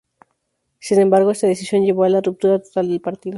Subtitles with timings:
[0.79, 3.29] Sin embargo, esta decisión llevó a la ruptura total del partido.